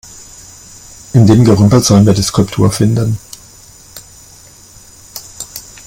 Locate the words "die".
2.15-2.23